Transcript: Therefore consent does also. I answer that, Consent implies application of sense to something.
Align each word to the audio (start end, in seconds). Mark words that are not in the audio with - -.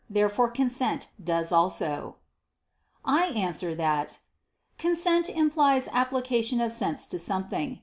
Therefore 0.09 0.49
consent 0.49 1.09
does 1.23 1.51
also. 1.51 2.15
I 3.05 3.25
answer 3.25 3.75
that, 3.75 4.17
Consent 4.79 5.29
implies 5.29 5.87
application 5.93 6.59
of 6.59 6.71
sense 6.73 7.05
to 7.05 7.19
something. 7.19 7.79